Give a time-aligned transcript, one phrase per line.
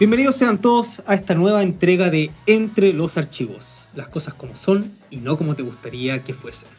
[0.00, 4.90] Bienvenidos sean todos a esta nueva entrega de Entre los Archivos, las cosas como son
[5.10, 6.70] y no como te gustaría que fuesen.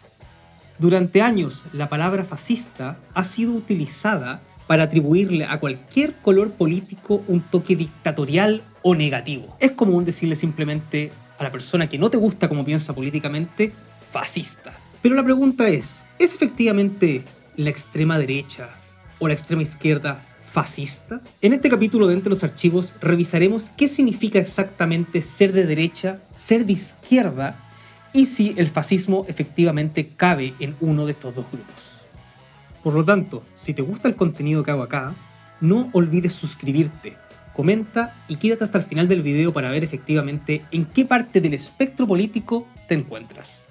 [0.79, 7.41] Durante años, la palabra fascista ha sido utilizada para atribuirle a cualquier color político un
[7.41, 9.55] toque dictatorial o negativo.
[9.59, 13.71] Es común decirle simplemente a la persona que no te gusta como piensa políticamente,
[14.09, 14.73] fascista.
[15.03, 17.23] Pero la pregunta es, ¿es efectivamente
[17.55, 18.71] la extrema derecha
[19.19, 21.21] o la extrema izquierda fascista?
[21.41, 26.65] En este capítulo de Entre los Archivos revisaremos qué significa exactamente ser de derecha, ser
[26.65, 27.55] de izquierda
[28.11, 32.05] y si el fascismo efectivamente cabe en uno de estos dos grupos.
[32.83, 35.15] Por lo tanto, si te gusta el contenido que hago acá,
[35.61, 37.15] no olvides suscribirte,
[37.55, 41.53] comenta y quédate hasta el final del video para ver efectivamente en qué parte del
[41.53, 43.63] espectro político te encuentras.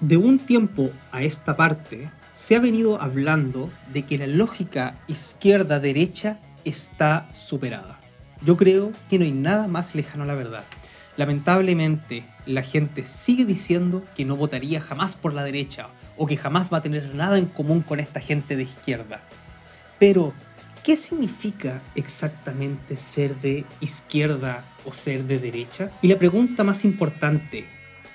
[0.00, 6.40] De un tiempo a esta parte, se ha venido hablando de que la lógica izquierda-derecha
[6.64, 8.00] está superada.
[8.44, 10.64] Yo creo que no hay nada más lejano a la verdad.
[11.16, 16.72] Lamentablemente, la gente sigue diciendo que no votaría jamás por la derecha o que jamás
[16.72, 19.22] va a tener nada en común con esta gente de izquierda.
[19.98, 20.32] Pero,
[20.82, 25.90] ¿qué significa exactamente ser de izquierda o ser de derecha?
[26.00, 27.66] Y la pregunta más importante,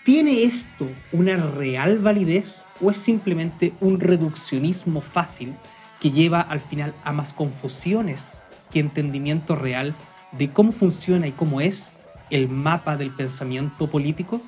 [0.07, 5.53] ¿tiene esto una real validez o es simplemente un reduccionismo fácil
[5.99, 8.41] que lleva al final a más confusiones
[8.71, 9.93] que entendimiento real
[10.31, 11.91] de cómo funciona y cómo es
[12.29, 14.41] el mapa del pensamiento político?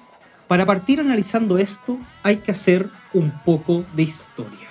[0.48, 4.70] Para partir analizando esto hay que hacer un poco de historia.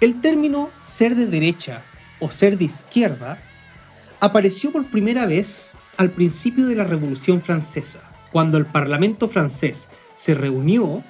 [0.00, 1.82] El término ser de derecha
[2.20, 3.42] o ser de izquierda
[4.20, 8.03] apareció por primera vez al principio de la Revolución Francesa,
[8.34, 9.86] cuando el Parlamento francés
[10.16, 11.04] se reunió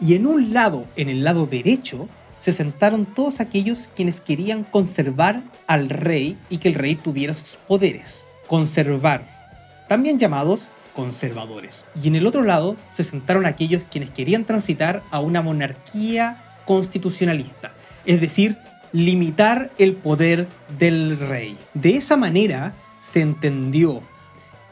[0.00, 2.08] y en un lado, en el lado derecho,
[2.38, 7.50] se sentaron todos aquellos quienes querían conservar al rey y que el rey tuviera sus
[7.68, 8.24] poderes.
[8.48, 9.54] Conservar,
[9.88, 10.62] también llamados
[10.96, 11.84] conservadores.
[12.02, 17.72] Y en el otro lado se sentaron aquellos quienes querían transitar a una monarquía constitucionalista,
[18.04, 18.58] es decir,
[18.90, 21.56] limitar el poder del rey.
[21.72, 24.02] De esa manera se entendió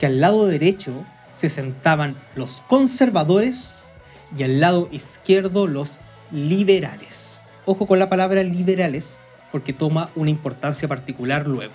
[0.01, 3.83] que al lado derecho se sentaban los conservadores
[4.37, 6.01] y al lado izquierdo los
[6.31, 7.41] liberales.
[7.65, 9.19] Ojo con la palabra liberales
[9.51, 11.75] porque toma una importancia particular luego.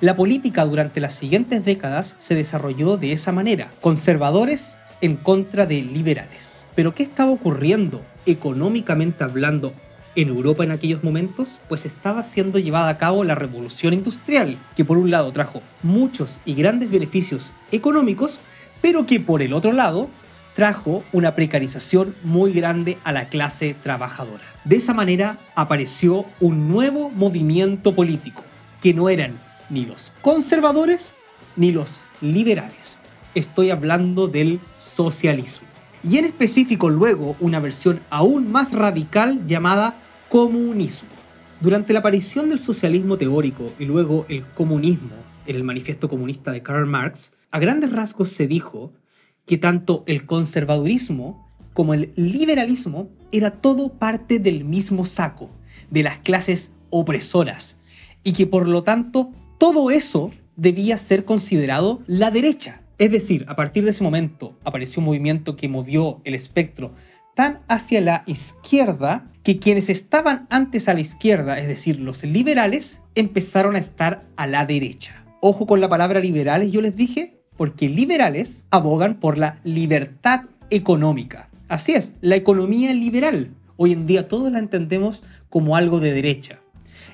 [0.00, 5.82] La política durante las siguientes décadas se desarrolló de esa manera, conservadores en contra de
[5.82, 6.66] liberales.
[6.74, 9.72] Pero ¿qué estaba ocurriendo económicamente hablando
[10.16, 11.60] en Europa en aquellos momentos?
[11.68, 16.40] Pues estaba siendo llevada a cabo la revolución industrial, que por un lado trajo muchos
[16.44, 18.40] y grandes beneficios económicos,
[18.84, 20.10] pero que por el otro lado
[20.54, 24.44] trajo una precarización muy grande a la clase trabajadora.
[24.66, 28.42] De esa manera apareció un nuevo movimiento político,
[28.82, 29.40] que no eran
[29.70, 31.14] ni los conservadores
[31.56, 32.98] ni los liberales.
[33.34, 35.66] Estoy hablando del socialismo.
[36.02, 39.94] Y en específico luego una versión aún más radical llamada
[40.28, 41.08] comunismo.
[41.58, 45.14] Durante la aparición del socialismo teórico y luego el comunismo
[45.46, 48.94] en el manifiesto comunista de Karl Marx, a grandes rasgos se dijo
[49.46, 55.50] que tanto el conservadurismo como el liberalismo era todo parte del mismo saco,
[55.88, 57.76] de las clases opresoras,
[58.24, 62.82] y que por lo tanto todo eso debía ser considerado la derecha.
[62.98, 66.92] Es decir, a partir de ese momento apareció un movimiento que movió el espectro
[67.36, 73.00] tan hacia la izquierda que quienes estaban antes a la izquierda, es decir, los liberales,
[73.14, 75.24] empezaron a estar a la derecha.
[75.40, 81.50] Ojo con la palabra liberales, yo les dije, porque liberales abogan por la libertad económica.
[81.68, 83.50] Así es, la economía liberal.
[83.76, 86.60] Hoy en día todos la entendemos como algo de derecha.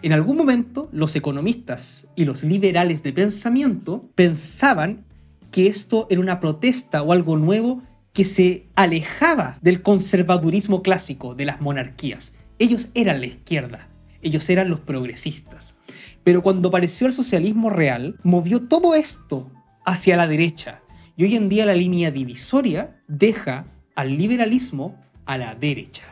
[0.02, 5.04] En algún momento los economistas y los liberales de pensamiento pensaban
[5.50, 7.82] que esto era una protesta o algo nuevo
[8.12, 12.32] que se alejaba del conservadurismo clásico de las monarquías.
[12.58, 13.88] Ellos eran la izquierda,
[14.22, 15.76] ellos eran los progresistas.
[16.24, 19.50] Pero cuando apareció el socialismo real, movió todo esto
[19.90, 20.82] hacia la derecha.
[21.16, 23.66] Y hoy en día la línea divisoria deja
[23.96, 26.04] al liberalismo a la derecha.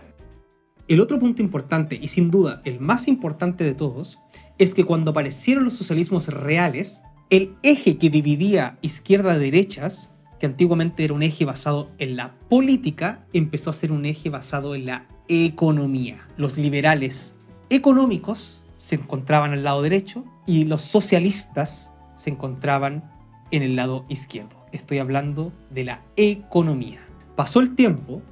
[0.89, 4.19] El otro punto importante, y sin duda el más importante de todos,
[4.59, 10.11] es que cuando aparecieron los socialismos reales, el eje que dividía izquierda-derechas,
[10.41, 14.75] que antiguamente era un eje basado en la política, empezó a ser un eje basado
[14.75, 16.27] en la economía.
[16.37, 17.35] Los liberales
[17.71, 23.18] económicos se encontraban al lado derecho y los socialistas se encontraban
[23.51, 24.67] en el lado izquierdo.
[24.73, 27.01] Estoy hablando de la economía.
[27.37, 28.23] Pasó el tiempo,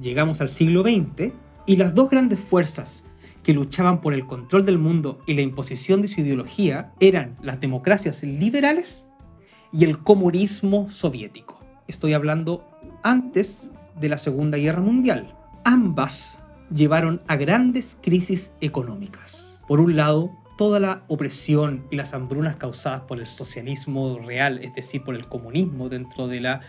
[0.00, 1.32] llegamos al siglo XX
[1.66, 3.04] y las dos grandes fuerzas
[3.42, 7.60] que luchaban por el control del mundo y la imposición de su ideología eran las
[7.60, 9.06] democracias liberales
[9.72, 11.58] y el comunismo soviético.
[11.86, 12.66] Estoy hablando
[13.02, 15.34] antes de la Segunda Guerra Mundial.
[15.64, 16.38] Ambas
[16.74, 19.62] llevaron a grandes crisis económicas.
[19.66, 24.74] Por un lado, toda la opresión y las hambrunas causadas por el socialismo real, es
[24.74, 26.60] decir, por el comunismo dentro de la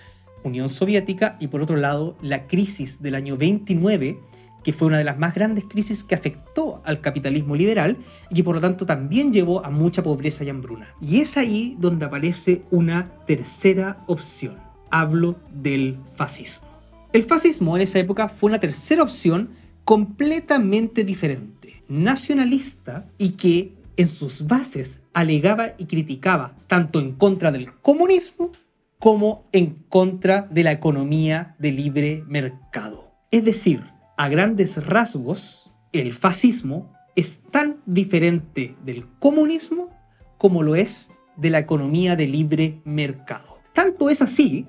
[0.43, 4.19] Unión Soviética, y por otro lado, la crisis del año 29,
[4.63, 7.97] que fue una de las más grandes crisis que afectó al capitalismo liberal
[8.29, 10.93] y que por lo tanto también llevó a mucha pobreza y hambruna.
[11.01, 14.57] Y es ahí donde aparece una tercera opción.
[14.91, 16.67] Hablo del fascismo.
[17.11, 19.49] El fascismo en esa época fue una tercera opción
[19.83, 27.73] completamente diferente, nacionalista y que en sus bases alegaba y criticaba tanto en contra del
[27.81, 28.53] comunismo
[28.97, 33.11] como en contra de la economía de libre mercado.
[33.29, 33.83] Es decir,
[34.15, 39.89] a grandes rasgos, el fascismo es tan diferente del comunismo
[40.37, 43.59] como lo es de la economía de libre mercado.
[43.73, 44.65] Tanto es así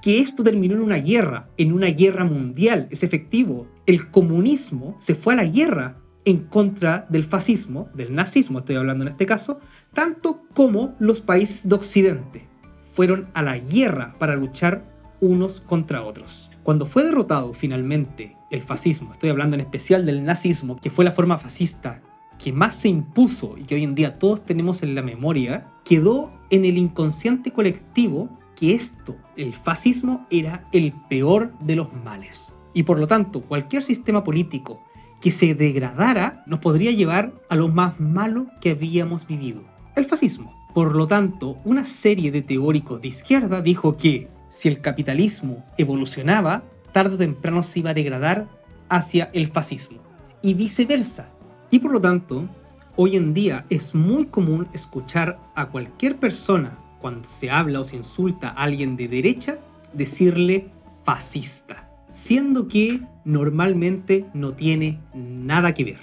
[0.00, 3.68] que esto terminó en una guerra, en una guerra mundial, es efectivo.
[3.84, 9.04] El comunismo se fue a la guerra en contra del fascismo, del nazismo estoy hablando
[9.04, 9.60] en este caso,
[9.94, 12.48] tanto como los países de Occidente
[12.92, 14.84] fueron a la guerra para luchar
[15.20, 16.50] unos contra otros.
[16.62, 21.12] Cuando fue derrotado finalmente el fascismo, estoy hablando en especial del nazismo, que fue la
[21.12, 22.02] forma fascista
[22.42, 26.32] que más se impuso y que hoy en día todos tenemos en la memoria, quedó
[26.48, 32.52] en el inconsciente colectivo que esto, el fascismo, era el peor de los males.
[32.72, 34.82] Y por lo tanto, cualquier sistema político
[35.20, 39.62] que se degradara nos podría llevar a lo más malo que habíamos vivido,
[39.96, 40.54] el fascismo.
[40.74, 46.64] Por lo tanto, una serie de teóricos de izquierda dijo que si el capitalismo evolucionaba,
[46.92, 48.48] tarde o temprano se iba a degradar
[48.88, 49.98] hacia el fascismo
[50.42, 51.28] y viceversa.
[51.70, 52.48] Y por lo tanto,
[52.96, 57.96] hoy en día es muy común escuchar a cualquier persona cuando se habla o se
[57.96, 59.58] insulta a alguien de derecha
[59.92, 60.70] decirle
[61.04, 65.98] fascista siendo que normalmente no tiene nada que ver.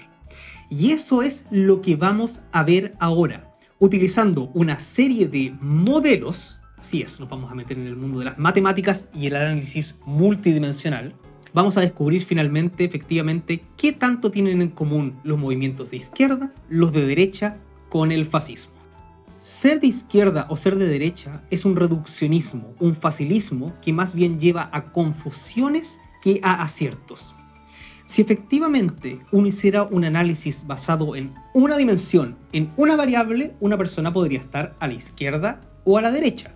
[0.70, 7.02] Y eso es lo que vamos a ver ahora, utilizando una serie de modelos, así
[7.02, 11.16] es, nos vamos a meter en el mundo de las matemáticas y el análisis multidimensional,
[11.54, 16.92] vamos a descubrir finalmente efectivamente qué tanto tienen en común los movimientos de izquierda, los
[16.92, 17.58] de derecha,
[17.90, 18.77] con el fascismo.
[19.48, 24.42] Ser de izquierda o ser de derecha es un reduccionismo, un facilismo que más bien
[24.42, 27.34] lleva a confusiones que a aciertos.
[28.06, 34.12] Si efectivamente uno hiciera un análisis basado en una dimensión, en una variable, una persona
[34.12, 36.54] podría estar a la izquierda o a la derecha.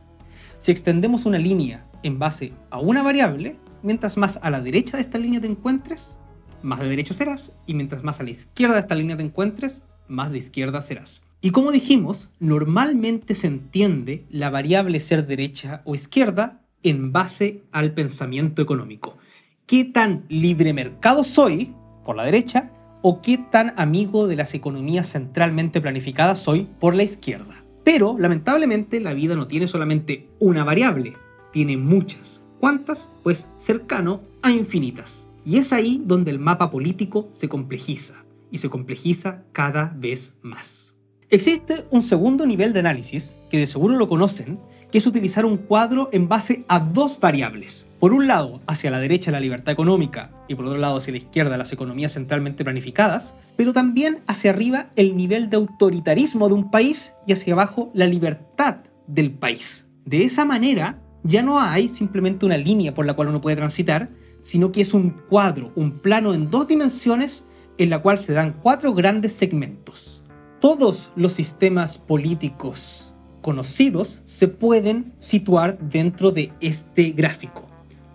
[0.57, 5.03] Si extendemos una línea en base a una variable, mientras más a la derecha de
[5.03, 6.17] esta línea te encuentres,
[6.61, 9.81] más de derecha serás, y mientras más a la izquierda de esta línea te encuentres,
[10.09, 11.21] más de izquierda serás.
[11.43, 17.93] Y como dijimos, normalmente se entiende la variable ser derecha o izquierda en base al
[17.93, 19.17] pensamiento económico.
[19.65, 21.73] ¿Qué tan libre mercado soy,
[22.05, 22.69] por la derecha,
[23.01, 27.63] o qué tan amigo de las economías centralmente planificadas soy, por la izquierda?
[27.83, 31.17] Pero, lamentablemente, la vida no tiene solamente una variable,
[31.51, 32.41] tiene muchas.
[32.59, 33.09] ¿Cuántas?
[33.23, 35.25] Pues cercano a infinitas.
[35.43, 40.90] Y es ahí donde el mapa político se complejiza, y se complejiza cada vez más.
[41.33, 44.59] Existe un segundo nivel de análisis, que de seguro lo conocen,
[44.91, 47.87] que es utilizar un cuadro en base a dos variables.
[48.01, 51.19] Por un lado, hacia la derecha la libertad económica y por otro lado hacia la
[51.19, 56.69] izquierda las economías centralmente planificadas, pero también hacia arriba el nivel de autoritarismo de un
[56.69, 59.85] país y hacia abajo la libertad del país.
[60.03, 64.09] De esa manera, ya no hay simplemente una línea por la cual uno puede transitar,
[64.41, 67.45] sino que es un cuadro, un plano en dos dimensiones
[67.77, 70.20] en la cual se dan cuatro grandes segmentos
[70.61, 77.67] todos los sistemas políticos conocidos se pueden situar dentro de este gráfico,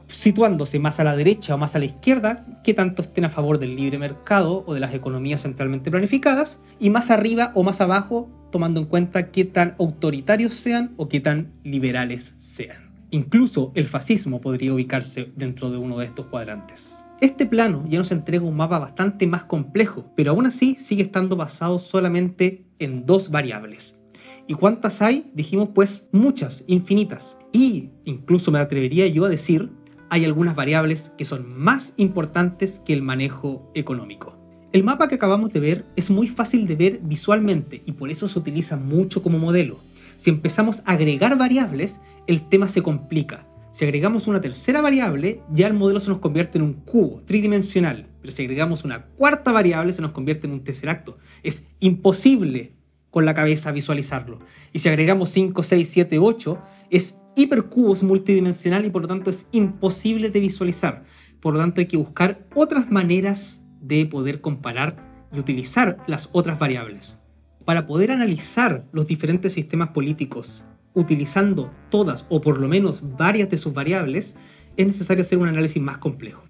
[0.07, 3.59] situándose más a la derecha o más a la izquierda, que tanto estén a favor
[3.59, 8.31] del libre mercado o de las economías centralmente planificadas, y más arriba o más abajo,
[8.53, 12.93] tomando en cuenta qué tan autoritarios sean o qué tan liberales sean.
[13.11, 17.03] Incluso el fascismo podría ubicarse dentro de uno de estos cuadrantes.
[17.21, 21.35] Este plano ya nos entrega un mapa bastante más complejo, pero aún así sigue estando
[21.35, 23.99] basado solamente en dos variables.
[24.47, 25.31] ¿Y cuántas hay?
[25.35, 27.39] Dijimos pues muchas, infinitas.
[27.53, 29.71] Y incluso me atrevería yo a decir,
[30.11, 34.37] hay algunas variables que son más importantes que el manejo económico.
[34.73, 38.29] El mapa que acabamos de ver es muy fácil de ver visualmente y por eso
[38.29, 39.79] se utiliza mucho como modelo.
[40.19, 45.67] Si empezamos a agregar variables, el tema se complica si agregamos una tercera variable, ya
[45.67, 48.09] el modelo se nos convierte en un cubo tridimensional.
[48.23, 51.19] Pero si agregamos una cuarta variable, se nos convierte en un tesseracto.
[51.43, 52.73] Es imposible
[53.11, 54.39] con la cabeza visualizarlo.
[54.73, 56.59] Y si agregamos 5, 6, 7, 8,
[56.91, 61.05] es hipercubos multidimensional y por lo tanto es imposible de visualizar.
[61.39, 66.59] Por lo tanto hay que buscar otras maneras de poder comparar y utilizar las otras
[66.59, 67.19] variables.
[67.67, 70.65] Para poder analizar los diferentes sistemas políticos
[70.97, 74.35] utilizando todas o por lo menos varias de sus variables,
[74.77, 76.43] es necesario hacer un análisis más complejo.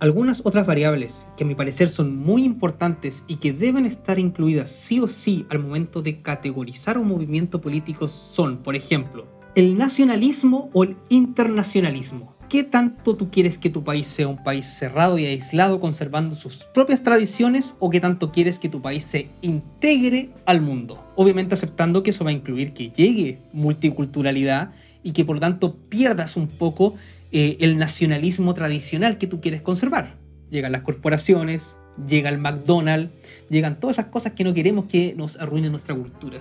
[0.00, 4.68] Algunas otras variables que a mi parecer son muy importantes y que deben estar incluidas
[4.68, 10.70] sí o sí al momento de categorizar un movimiento político son, por ejemplo, el nacionalismo
[10.72, 12.31] o el internacionalismo.
[12.52, 16.64] ¿Qué tanto tú quieres que tu país sea un país cerrado y aislado conservando sus
[16.64, 21.02] propias tradiciones o qué tanto quieres que tu país se integre al mundo?
[21.16, 25.76] Obviamente aceptando que eso va a incluir que llegue multiculturalidad y que por lo tanto
[25.88, 26.94] pierdas un poco
[27.30, 30.18] eh, el nacionalismo tradicional que tú quieres conservar.
[30.50, 31.74] Llegan las corporaciones,
[32.06, 33.12] llega el McDonald's,
[33.48, 36.40] llegan todas esas cosas que no queremos que nos arruinen nuestra cultura.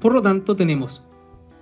[0.00, 1.02] Por lo tanto, tenemos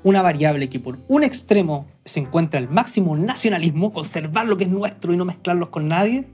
[0.05, 4.71] una variable que por un extremo se encuentra el máximo nacionalismo, conservar lo que es
[4.71, 6.27] nuestro y no mezclarlos con nadie,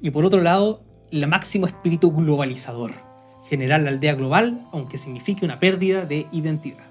[0.00, 2.92] y por otro lado, el máximo espíritu globalizador,
[3.48, 6.84] generar la aldea global, aunque signifique una pérdida de identidad.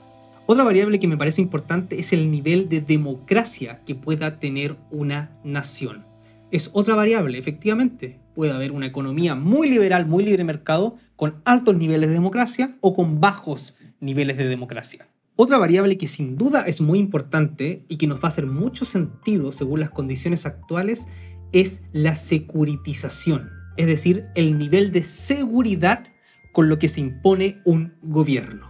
[0.48, 5.32] Otra variable que me parece importante es el nivel de democracia que pueda tener una
[5.44, 6.04] nación.
[6.52, 8.20] Es otra variable, efectivamente.
[8.34, 12.94] Puede haber una economía muy liberal, muy libre mercado, con altos niveles de democracia o
[12.94, 15.08] con bajos niveles de democracia.
[15.36, 18.86] Otra variable que sin duda es muy importante y que nos va a hacer mucho
[18.86, 21.08] sentido según las condiciones actuales
[21.52, 26.04] es la securitización, es decir, el nivel de seguridad
[26.52, 28.68] con lo que se impone un gobierno.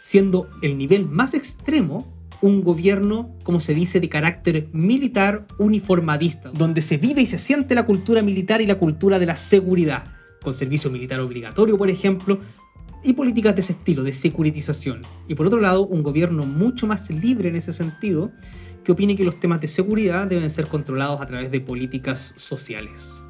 [0.00, 6.82] Siendo el nivel más extremo un gobierno, como se dice, de carácter militar uniformadista, donde
[6.82, 10.06] se vive y se siente la cultura militar y la cultura de la seguridad,
[10.42, 12.40] con servicio militar obligatorio, por ejemplo,
[13.02, 15.02] y políticas de ese estilo, de securitización.
[15.28, 18.32] Y por otro lado, un gobierno mucho más libre en ese sentido,
[18.84, 23.22] que opine que los temas de seguridad deben ser controlados a través de políticas sociales.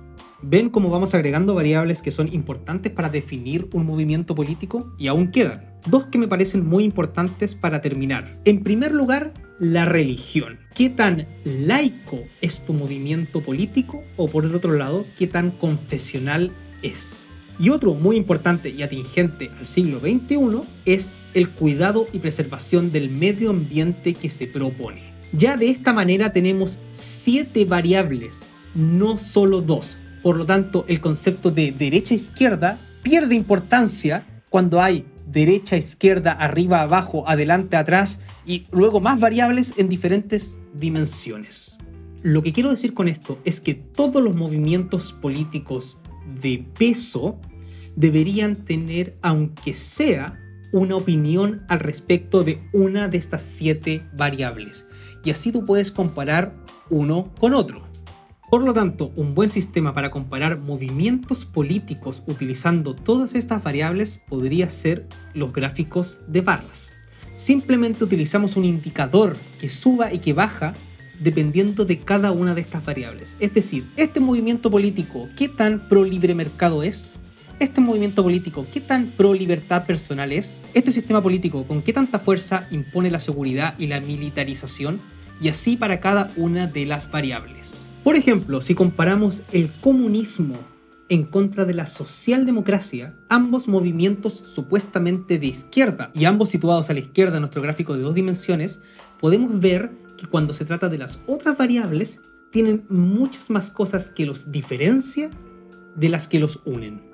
[0.43, 4.95] ¿Ven cómo vamos agregando variables que son importantes para definir un movimiento político?
[4.99, 5.75] Y aún quedan.
[5.87, 8.41] Dos que me parecen muy importantes para terminar.
[8.47, 10.59] En primer lugar, la religión.
[10.75, 14.03] ¿Qué tan laico es tu movimiento político?
[14.17, 17.20] O por el otro lado, ¿qué tan confesional es?
[17.61, 23.11] Y otro muy importante y atingente al siglo XXI es el cuidado y preservación del
[23.11, 25.03] medio ambiente que se propone.
[25.33, 31.51] Ya de esta manera tenemos siete variables, no solo dos, por lo tanto, el concepto
[31.51, 39.19] de derecha-izquierda pierde importancia cuando hay derecha, izquierda, arriba, abajo, adelante, atrás y luego más
[39.19, 41.79] variables en diferentes dimensiones.
[42.23, 45.99] Lo que quiero decir con esto es que todos los movimientos políticos
[46.43, 47.39] de peso
[47.97, 50.39] deberían tener, aunque sea,
[50.73, 54.87] una opinión al respecto de una de estas siete variables.
[55.25, 56.55] Y así tú puedes comparar
[56.89, 57.91] uno con otro.
[58.51, 64.69] Por lo tanto, un buen sistema para comparar movimientos políticos utilizando todas estas variables podría
[64.69, 66.91] ser los gráficos de barras.
[67.37, 70.75] Simplemente utilizamos un indicador que suba y que baja
[71.21, 73.37] dependiendo de cada una de estas variables.
[73.39, 77.20] Es decir, este movimiento político, ¿qué tan pro libre mercado es?
[77.61, 80.63] Este movimiento político, ¿qué tan pro libertad personal es?
[80.73, 84.99] Este sistema político, ¿con qué tanta fuerza impone la seguridad y la militarización?
[85.43, 87.75] Y así para cada una de las variables.
[88.03, 90.57] Por ejemplo, si comparamos el comunismo
[91.11, 97.01] en contra de la socialdemocracia, ambos movimientos supuestamente de izquierda y ambos situados a la
[97.01, 98.81] izquierda en nuestro gráfico de dos dimensiones,
[99.21, 104.25] podemos ver que cuando se trata de las otras variables, tienen muchas más cosas que
[104.25, 105.29] los diferencia
[105.95, 107.10] de las que los unen.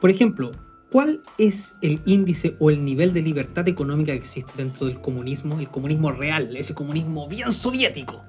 [0.00, 0.52] Por ejemplo,
[0.92, 5.58] ¿cuál es el índice o el nivel de libertad económica que existe dentro del comunismo,
[5.58, 8.24] el comunismo real, ese comunismo bien soviético?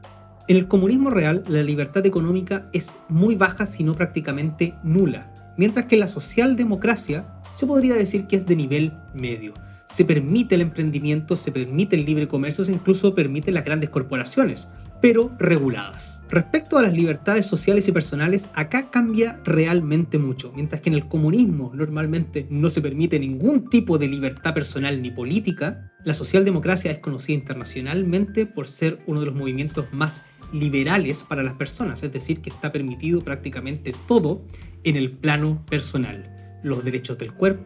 [0.47, 5.85] En el comunismo real, la libertad económica es muy baja, si no prácticamente nula, mientras
[5.85, 9.53] que la socialdemocracia se podría decir que es de nivel medio.
[9.87, 14.67] Se permite el emprendimiento, se permite el libre comercio, se incluso permite las grandes corporaciones,
[15.01, 16.18] pero reguladas.
[16.29, 21.07] Respecto a las libertades sociales y personales, acá cambia realmente mucho, mientras que en el
[21.07, 26.99] comunismo normalmente no se permite ningún tipo de libertad personal ni política, la socialdemocracia es
[26.99, 30.21] conocida internacionalmente por ser uno de los movimientos más
[30.53, 34.45] liberales para las personas, es decir, que está permitido prácticamente todo
[34.83, 37.65] en el plano personal, los derechos del cuerpo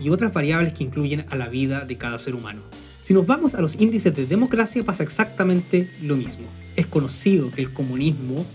[0.00, 2.62] y otras variables que incluyen a la vida de cada ser humano.
[3.00, 6.46] Si nos vamos a los índices de democracia pasa exactamente lo mismo.
[6.76, 8.46] Es conocido que el comunismo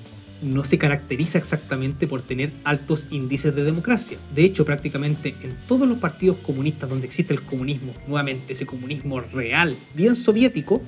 [0.41, 4.17] no se caracteriza exactamente por tener altos índices de democracia.
[4.33, 9.21] De hecho, prácticamente en todos los partidos comunistas donde existe el comunismo, nuevamente ese comunismo
[9.21, 10.81] real, bien soviético,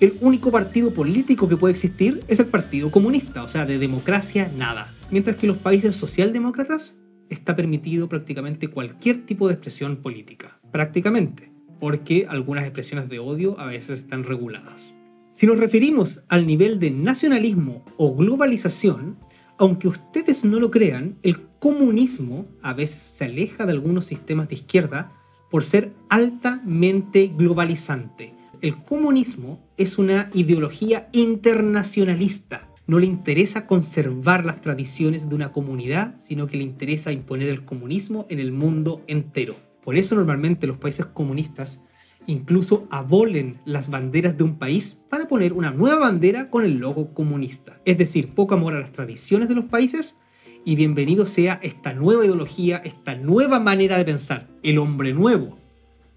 [0.00, 4.50] el único partido político que puede existir es el Partido Comunista, o sea, de democracia
[4.56, 4.92] nada.
[5.10, 6.98] Mientras que en los países socialdemócratas
[7.30, 10.60] está permitido prácticamente cualquier tipo de expresión política.
[10.72, 14.94] Prácticamente, porque algunas expresiones de odio a veces están reguladas.
[15.32, 19.16] Si nos referimos al nivel de nacionalismo o globalización,
[19.56, 24.56] aunque ustedes no lo crean, el comunismo a veces se aleja de algunos sistemas de
[24.56, 25.10] izquierda
[25.50, 28.34] por ser altamente globalizante.
[28.60, 32.68] El comunismo es una ideología internacionalista.
[32.86, 37.64] No le interesa conservar las tradiciones de una comunidad, sino que le interesa imponer el
[37.64, 39.56] comunismo en el mundo entero.
[39.82, 41.80] Por eso normalmente los países comunistas
[42.26, 47.14] incluso abolen las banderas de un país para poner una nueva bandera con el logo
[47.14, 47.80] comunista.
[47.84, 50.16] Es decir, poco amor a las tradiciones de los países
[50.64, 55.58] y bienvenido sea esta nueva ideología, esta nueva manera de pensar, el hombre nuevo,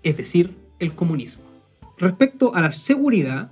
[0.04, 1.44] es decir, el comunismo.
[1.98, 3.52] Respecto a la seguridad,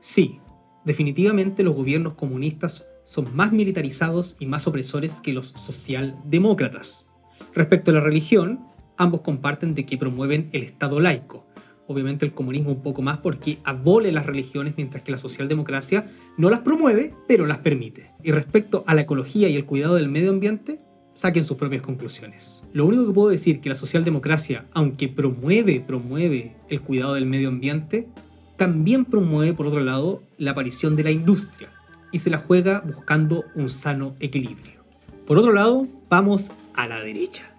[0.00, 0.40] sí,
[0.84, 7.06] definitivamente los gobiernos comunistas son más militarizados y más opresores que los socialdemócratas.
[7.54, 8.60] Respecto a la religión,
[8.96, 11.46] ambos comparten de que promueven el Estado laico,
[11.86, 16.50] obviamente el comunismo un poco más porque abole las religiones mientras que la socialdemocracia no
[16.50, 18.12] las promueve, pero las permite.
[18.22, 20.78] Y respecto a la ecología y el cuidado del medio ambiente,
[21.14, 22.62] saquen sus propias conclusiones.
[22.72, 27.48] Lo único que puedo decir que la socialdemocracia, aunque promueve, promueve el cuidado del medio
[27.48, 28.08] ambiente,
[28.56, 31.70] también promueve, por otro lado, la aparición de la industria
[32.12, 34.84] y se la juega buscando un sano equilibrio.
[35.26, 37.53] Por otro lado, vamos a la derecha.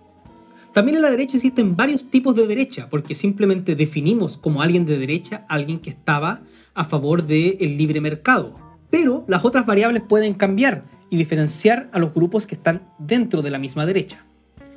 [0.75, 4.98] También en la derecha existen varios tipos de derecha, porque simplemente definimos como alguien de
[4.98, 6.42] derecha alguien que estaba
[6.74, 8.59] a favor del libre mercado.
[8.90, 13.51] Pero las otras variables pueden cambiar y diferenciar a los grupos que están dentro de
[13.51, 14.25] la misma derecha.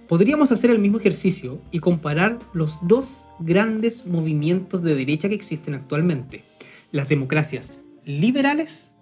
[0.07, 5.75] Podríamos hacer el mismo ejercicio y comparar los dos grandes movimientos de derecha que existen
[5.75, 6.45] actualmente,
[6.93, 8.93] las democracias liberales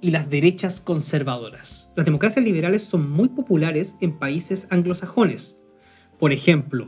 [0.00, 1.90] y las derechas conservadoras.
[1.94, 5.58] Las democracias liberales son muy populares en países anglosajones,
[6.22, 6.86] por ejemplo,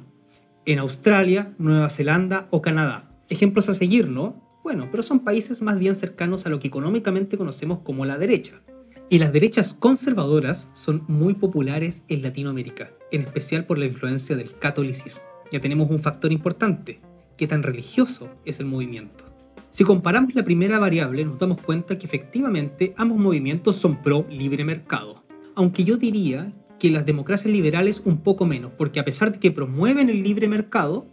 [0.65, 3.19] en Australia, Nueva Zelanda o Canadá.
[3.29, 4.61] Ejemplos a seguir, ¿no?
[4.63, 8.63] Bueno, pero son países más bien cercanos a lo que económicamente conocemos como la derecha.
[9.11, 14.57] Y las derechas conservadoras son muy populares en Latinoamérica, en especial por la influencia del
[14.57, 15.25] catolicismo.
[15.51, 17.01] Ya tenemos un factor importante,
[17.37, 19.25] qué tan religioso es el movimiento.
[19.71, 24.65] Si comparamos la primera variable, nos damos cuenta que efectivamente ambos movimientos son pro libre
[24.65, 25.25] mercado.
[25.57, 29.51] Aunque yo diría que las democracias liberales un poco menos, porque a pesar de que
[29.51, 31.07] promueven el libre mercado,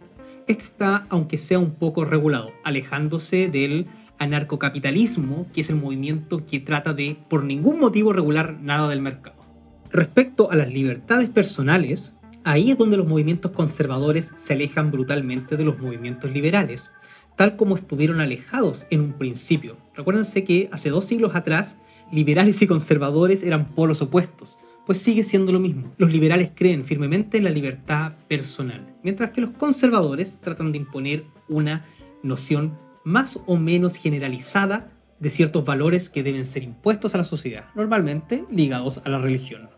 [0.48, 3.86] este está, aunque sea un poco regulado, alejándose del
[4.18, 9.42] anarcocapitalismo, que es el movimiento que trata de, por ningún motivo, regular nada del mercado.
[9.90, 15.64] Respecto a las libertades personales, ahí es donde los movimientos conservadores se alejan brutalmente de
[15.64, 16.90] los movimientos liberales,
[17.36, 19.76] tal como estuvieron alejados en un principio.
[19.94, 21.76] Recuérdense que hace dos siglos atrás,
[22.10, 25.92] liberales y conservadores eran polos opuestos, pues sigue siendo lo mismo.
[25.96, 31.24] Los liberales creen firmemente en la libertad personal, mientras que los conservadores tratan de imponer
[31.48, 31.86] una
[32.22, 37.66] noción más o menos generalizada de ciertos valores que deben ser impuestos a la sociedad,
[37.74, 39.70] normalmente ligados a la religión.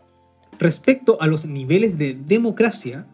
[0.57, 3.07] Respecto a los niveles de democracia,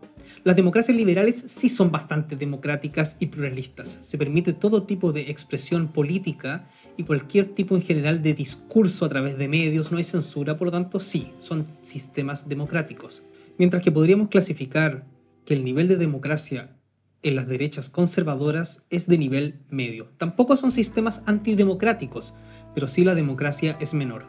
[0.44, 4.00] las democracias liberales sí son bastante democráticas y pluralistas.
[4.02, 9.10] Se permite todo tipo de expresión política y cualquier tipo en general de discurso a
[9.10, 13.24] través de medios, no hay censura, por lo tanto sí, son sistemas democráticos.
[13.60, 15.06] Mientras que podríamos clasificar
[15.46, 16.76] que el nivel de democracia
[17.22, 20.10] en las derechas conservadoras es de nivel medio.
[20.18, 22.34] Tampoco son sistemas antidemocráticos,
[22.74, 24.26] pero sí la democracia es menor.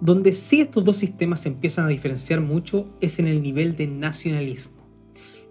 [0.00, 3.86] Donde sí estos dos sistemas se empiezan a diferenciar mucho es en el nivel de
[3.86, 4.71] nacionalismo.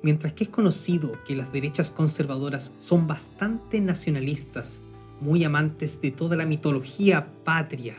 [0.03, 4.81] Mientras que es conocido que las derechas conservadoras son bastante nacionalistas,
[5.19, 7.95] muy amantes de toda la mitología patria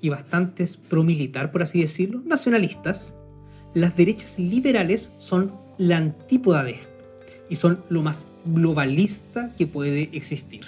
[0.00, 3.14] y bastantes pro-militar, por así decirlo, nacionalistas,
[3.72, 6.90] las derechas liberales son la antípoda de esto
[7.48, 10.66] y son lo más globalista que puede existir.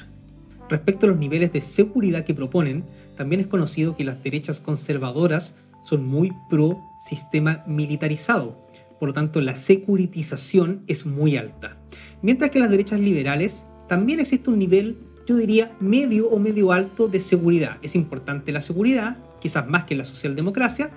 [0.71, 2.85] Respecto a los niveles de seguridad que proponen,
[3.17, 8.59] también es conocido que las derechas conservadoras son muy pro sistema militarizado,
[9.05, 11.77] por lo tanto la securitización es muy alta.
[12.23, 17.07] Mientras que las derechas liberales también existe un nivel, yo diría, medio o medio alto
[17.07, 17.77] de seguridad.
[17.83, 20.91] Es importante la seguridad, quizás más que la socialdemocracia,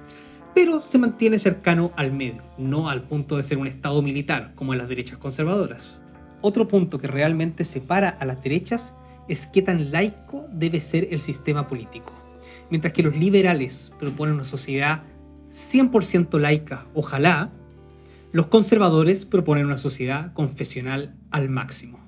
[0.55, 4.71] pero se mantiene cercano al medio, no al punto de ser un Estado militar como
[4.71, 5.97] en las derechas conservadoras.
[6.39, 8.93] Otro punto que realmente separa a las derechas
[9.27, 12.13] es qué tan laico debe ser el sistema político.
[12.69, 15.03] Mientras que los liberales proponen una sociedad
[15.51, 17.51] 100% laica, ojalá,
[18.37, 22.07] los conservadores proponen una sociedad confesional al máximo.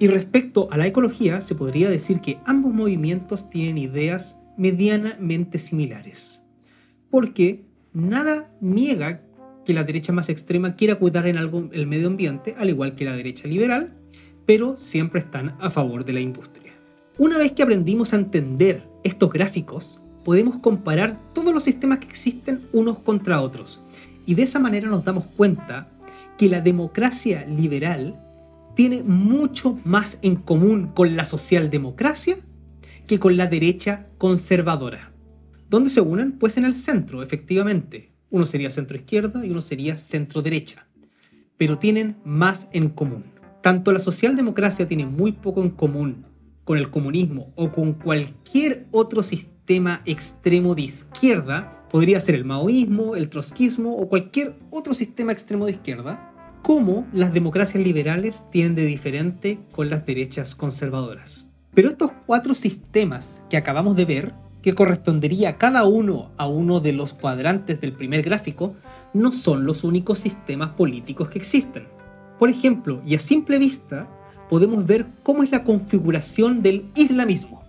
[0.00, 6.42] Y respecto a la ecología, se podría decir que ambos movimientos tienen ideas medianamente similares.
[7.08, 9.22] Porque nada niega
[9.64, 13.04] que la derecha más extrema quiera cuidar en algo el medio ambiente, al igual que
[13.04, 13.96] la derecha liberal,
[14.46, 16.72] pero siempre están a favor de la industria.
[17.16, 22.60] Una vez que aprendimos a entender estos gráficos, podemos comparar todos los sistemas que existen
[22.72, 23.80] unos contra otros.
[24.26, 25.88] Y de esa manera nos damos cuenta
[26.36, 28.20] que la democracia liberal
[28.74, 32.36] tiene mucho más en común con la socialdemocracia
[33.06, 35.12] que con la derecha conservadora.
[35.68, 36.38] ¿Dónde se unen?
[36.38, 38.12] Pues en el centro, efectivamente.
[38.30, 40.86] Uno sería centro izquierda y uno sería centro derecha.
[41.56, 43.24] Pero tienen más en común.
[43.62, 46.24] Tanto la socialdemocracia tiene muy poco en común
[46.64, 53.16] con el comunismo o con cualquier otro sistema extremo de izquierda, podría ser el maoísmo,
[53.16, 58.84] el trotskismo o cualquier otro sistema extremo de izquierda, como las democracias liberales tienen de
[58.84, 61.46] diferente con las derechas conservadoras.
[61.74, 66.92] Pero estos cuatro sistemas que acabamos de ver, que correspondería cada uno a uno de
[66.92, 68.74] los cuadrantes del primer gráfico,
[69.14, 71.86] no son los únicos sistemas políticos que existen.
[72.38, 74.08] Por ejemplo, y a simple vista,
[74.48, 77.59] podemos ver cómo es la configuración del islamismo,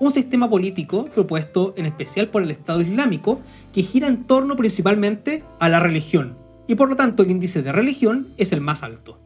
[0.00, 3.40] un sistema político propuesto en especial por el Estado Islámico
[3.72, 7.72] que gira en torno principalmente a la religión, y por lo tanto el índice de
[7.72, 9.18] religión es el más alto.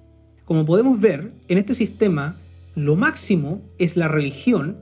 [0.44, 2.36] Como podemos ver, en este sistema
[2.74, 4.78] lo máximo es la religión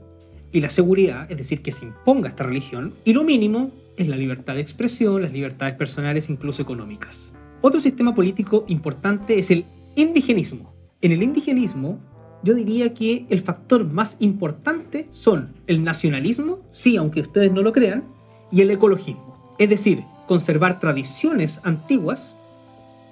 [0.52, 4.16] y la seguridad, es decir, que se imponga esta religión, y lo mínimo es la
[4.16, 7.32] libertad de expresión, las libertades personales, incluso económicas.
[7.60, 10.72] Otro sistema político importante es el indigenismo.
[11.02, 11.98] En el indigenismo,
[12.42, 17.72] yo diría que el factor más importante son el nacionalismo, sí, aunque ustedes no lo
[17.72, 18.04] crean,
[18.50, 19.54] y el ecologismo.
[19.58, 22.36] Es decir, conservar tradiciones antiguas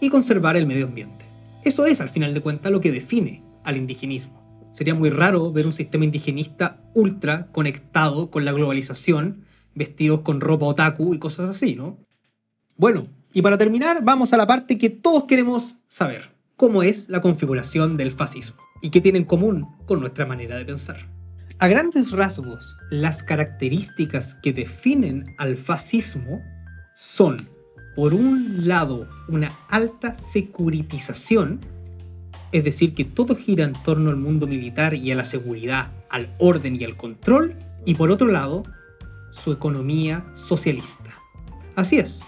[0.01, 1.27] y conservar el medio ambiente.
[1.65, 4.39] Eso es, al final de cuentas, lo que define al indigenismo.
[4.73, 10.67] Sería muy raro ver un sistema indigenista ultra conectado con la globalización, vestidos con ropa
[10.67, 11.99] otaku y cosas así, ¿no?
[12.77, 16.31] Bueno, y para terminar, vamos a la parte que todos queremos saber.
[16.57, 18.68] ¿Cómo es la configuración del fascismo?
[18.83, 21.09] Y qué tiene en común con nuestra manera de pensar.
[21.61, 26.41] A grandes rasgos, las características que definen al fascismo
[26.95, 27.37] son,
[27.97, 31.59] por un lado, una alta securitización,
[32.53, 36.33] es decir, que todo gira en torno al mundo militar y a la seguridad, al
[36.39, 38.63] orden y al control, y por otro lado,
[39.31, 41.11] su economía socialista.
[41.75, 42.23] Así es,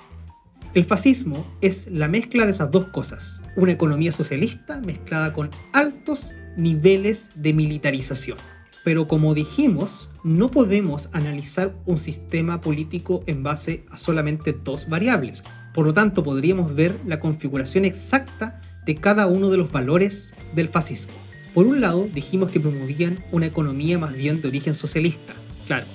[0.74, 6.32] el fascismo es la mezcla de esas dos cosas, una economía socialista mezclada con altos
[6.56, 8.38] niveles de militarización.
[8.84, 15.42] Pero como dijimos, no podemos analizar un sistema político en base a solamente dos variables.
[15.74, 20.68] Por lo tanto, podríamos ver la configuración exacta de cada uno de los valores del
[20.68, 21.12] fascismo.
[21.54, 25.34] Por un lado, dijimos que promovían una economía más bien de origen socialista.
[25.66, 25.86] Claro,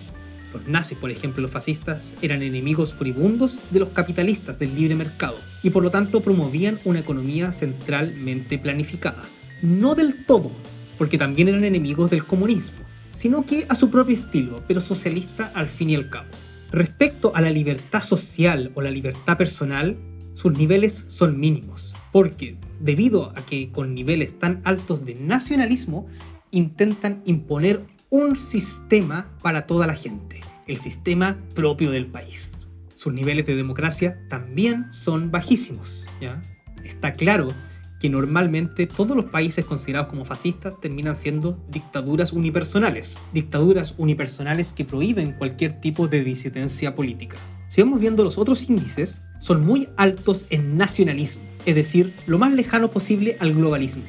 [0.53, 5.37] los nazis, por ejemplo, los fascistas, eran enemigos furibundos de los capitalistas del libre mercado
[5.63, 9.23] y por lo tanto promovían una economía centralmente planificada
[9.61, 10.51] no del todo,
[10.97, 12.79] porque también eran enemigos del comunismo,
[13.11, 16.27] sino que a su propio estilo, pero socialista al fin y al cabo.
[16.71, 19.97] Respecto a la libertad social o la libertad personal,
[20.33, 26.07] sus niveles son mínimos, porque debido a que con niveles tan altos de nacionalismo,
[26.51, 32.67] intentan imponer un sistema para toda la gente, el sistema propio del país.
[32.95, 36.41] Sus niveles de democracia también son bajísimos, ¿ya?
[36.83, 37.53] Está claro
[37.99, 44.86] que normalmente todos los países considerados como fascistas terminan siendo dictaduras unipersonales, dictaduras unipersonales que
[44.86, 47.38] prohíben cualquier tipo de disidencia política.
[47.69, 52.53] Si vamos viendo los otros índices, son muy altos en nacionalismo, es decir, lo más
[52.53, 54.03] lejano posible al globalismo.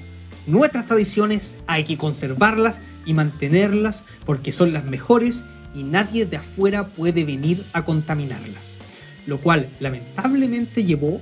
[0.46, 5.44] Nuestras tradiciones hay que conservarlas y mantenerlas porque son las mejores
[5.74, 8.78] y nadie de afuera puede venir a contaminarlas,
[9.26, 11.20] lo cual lamentablemente llevó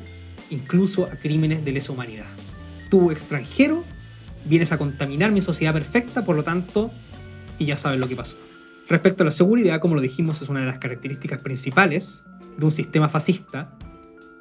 [0.51, 2.27] incluso a crímenes de lesa humanidad
[2.95, 3.83] tú extranjero
[4.45, 6.93] vienes a contaminar mi sociedad perfecta, por lo tanto,
[7.59, 8.37] y ya sabes lo que pasó.
[8.89, 12.23] Respecto a la seguridad, como lo dijimos, es una de las características principales
[12.57, 13.77] de un sistema fascista,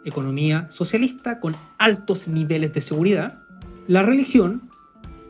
[0.05, 3.41] economía socialista con altos niveles de seguridad.
[3.87, 4.69] La religión,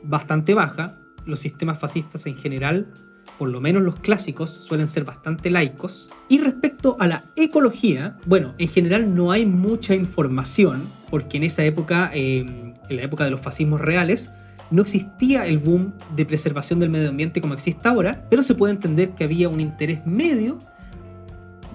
[0.04, 2.92] bastante baja, los sistemas fascistas en general,
[3.40, 6.10] por lo menos los clásicos, suelen ser bastante laicos.
[6.28, 11.64] Y respecto a la ecología, bueno, en general no hay mucha información, porque en esa
[11.64, 12.12] época...
[12.14, 14.32] Eh, en la época de los fascismos reales,
[14.72, 18.74] no existía el boom de preservación del medio ambiente como existe ahora, pero se puede
[18.74, 20.58] entender que había un interés medio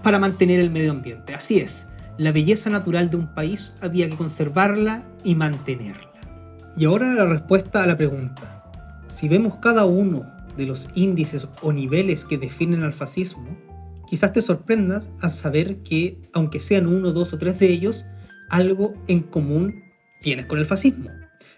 [0.02, 1.34] para mantener el medio ambiente.
[1.34, 6.10] Así es, la belleza natural de un país había que conservarla y mantenerla.
[6.76, 8.64] Y ahora la respuesta a la pregunta.
[9.08, 13.56] Si vemos cada uno de los índices o niveles que definen al fascismo,
[14.08, 18.06] quizás te sorprendas al saber que, aunque sean uno, dos o tres de ellos,
[18.48, 19.87] algo en común
[20.20, 21.10] tienes con el fascismo.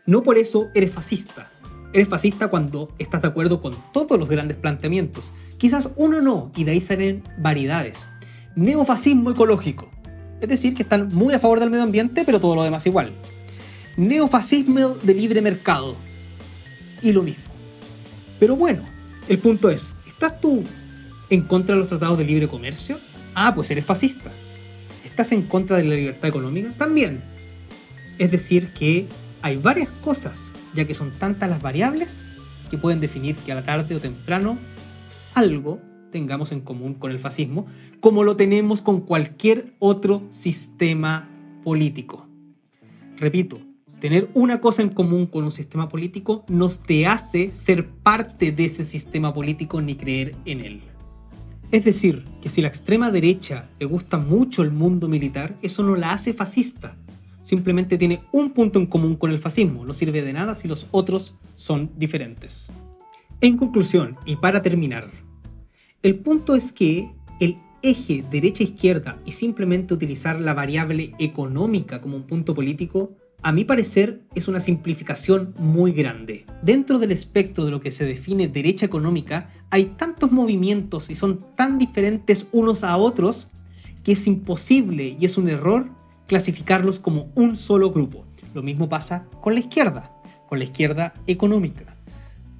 [0.07, 1.51] No por eso eres fascista.
[1.92, 5.33] Eres fascista cuando estás de acuerdo con todos los grandes planteamientos.
[5.59, 8.07] Quizás uno no, y de ahí salen variedades.
[8.55, 9.90] Neofascismo ecológico.
[10.40, 13.12] Es decir, que están muy a favor del medio ambiente, pero todo lo demás igual.
[13.96, 15.96] Neofascismo de libre mercado.
[17.03, 17.44] Y lo mismo.
[18.38, 18.85] Pero bueno,
[19.29, 20.62] el punto es, ¿estás tú
[21.29, 22.99] en contra de los tratados de libre comercio?
[23.35, 24.31] Ah, pues eres fascista.
[25.05, 26.73] ¿Estás en contra de la libertad económica?
[26.77, 27.23] También.
[28.20, 29.06] Es decir, que
[29.40, 32.22] hay varias cosas, ya que son tantas las variables
[32.68, 34.59] que pueden definir que a la tarde o temprano
[35.35, 35.80] algo
[36.12, 37.64] tengamos en común con el fascismo,
[37.98, 41.30] como lo tenemos con cualquier otro sistema
[41.64, 42.28] político.
[43.16, 43.59] Repito,
[44.00, 48.66] tener una cosa en común con un sistema político nos te hace ser parte de
[48.66, 50.83] ese sistema político ni creer en él.
[51.70, 55.96] Es decir, que si la extrema derecha le gusta mucho el mundo militar, eso no
[55.96, 56.98] la hace fascista,
[57.51, 60.87] simplemente tiene un punto en común con el fascismo, no sirve de nada si los
[60.93, 62.69] otros son diferentes.
[63.41, 65.11] En conclusión, y para terminar,
[66.05, 67.11] el punto es que
[67.41, 73.65] el eje derecha-izquierda y simplemente utilizar la variable económica como un punto político, a mi
[73.65, 76.47] parecer es una simplificación muy grande.
[76.63, 81.45] Dentro del espectro de lo que se define derecha económica, hay tantos movimientos y son
[81.57, 83.51] tan diferentes unos a otros
[84.05, 85.99] que es imposible y es un error
[86.31, 88.25] clasificarlos como un solo grupo.
[88.55, 90.12] Lo mismo pasa con la izquierda,
[90.49, 91.97] con la izquierda económica.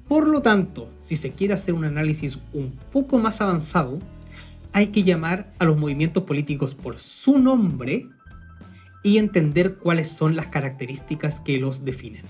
[0.09, 3.99] Por lo tanto, si se quiere hacer un análisis un poco más avanzado,
[4.73, 8.09] hay que llamar a los movimientos políticos por su nombre
[9.05, 12.25] y entender cuáles son las características que los definen.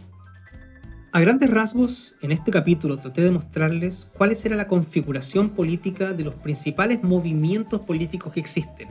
[1.12, 6.23] A grandes rasgos, en este capítulo traté de mostrarles cuál era la configuración política de
[6.23, 8.89] los principales movimientos políticos que existen.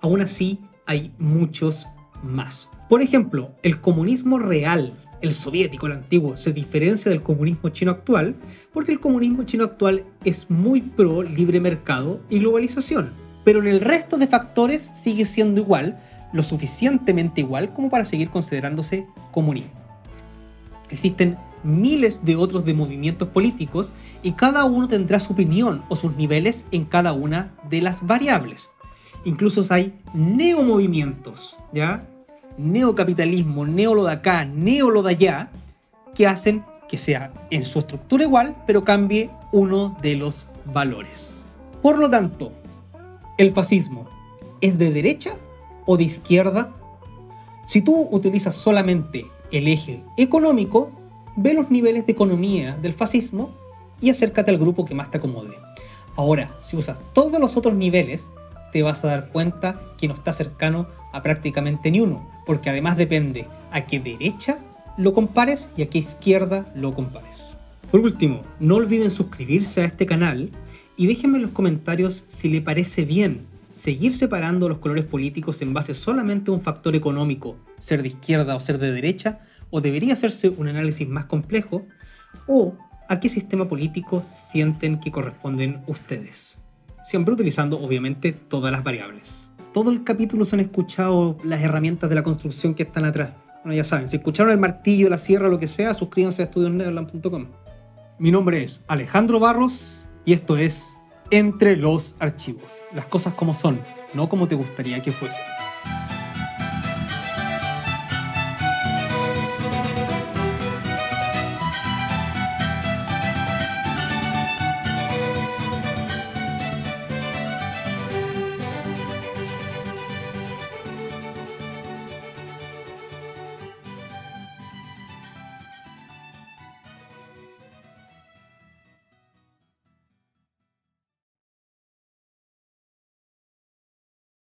[0.00, 1.86] Aún así, hay muchos
[2.24, 2.70] más.
[2.88, 8.34] Por ejemplo, el comunismo real, el soviético, el antiguo, se diferencia del comunismo chino actual
[8.72, 13.10] porque el comunismo chino actual es muy pro libre mercado y globalización.
[13.44, 16.00] Pero en el resto de factores sigue siendo igual,
[16.32, 19.72] lo suficientemente igual como para seguir considerándose comunismo.
[20.90, 26.16] Existen miles de otros de movimientos políticos y cada uno tendrá su opinión o sus
[26.16, 28.70] niveles en cada una de las variables.
[29.24, 32.06] Incluso hay neomovimientos, ¿ya?
[32.56, 35.50] Neocapitalismo, neo de acá, neo de allá,
[36.14, 41.42] que hacen que sea en su estructura igual, pero cambie uno de los valores.
[41.82, 42.52] Por lo tanto,
[43.36, 44.08] el fascismo
[44.60, 45.34] es de derecha
[45.86, 46.74] o de izquierda.
[47.66, 50.90] Si tú utilizas solamente el eje económico,
[51.36, 53.50] ve los niveles de economía del fascismo
[54.00, 55.56] y acércate al grupo que más te acomode.
[56.16, 58.28] Ahora, si usas todos los otros niveles,
[58.72, 62.96] te vas a dar cuenta que no está cercano a prácticamente ni uno, porque además
[62.96, 64.58] depende a qué derecha
[64.96, 67.56] lo compares y a qué izquierda lo compares.
[67.90, 70.50] Por último, no olviden suscribirse a este canal
[70.96, 75.72] y déjenme en los comentarios si le parece bien seguir separando los colores políticos en
[75.72, 80.14] base solamente a un factor económico, ser de izquierda o ser de derecha, o debería
[80.14, 81.86] hacerse un análisis más complejo,
[82.46, 82.76] o
[83.08, 86.58] a qué sistema político sienten que corresponden ustedes
[87.08, 89.48] siempre utilizando obviamente todas las variables.
[89.72, 93.30] Todo el capítulo se han escuchado las herramientas de la construcción que están atrás.
[93.64, 97.46] Bueno, ya saben, si escucharon el martillo, la sierra, lo que sea, suscríbanse a estudiosnederland.com.
[98.18, 100.98] Mi nombre es Alejandro Barros y esto es
[101.30, 102.82] Entre los Archivos.
[102.92, 103.80] Las cosas como son,
[104.12, 105.46] no como te gustaría que fuesen.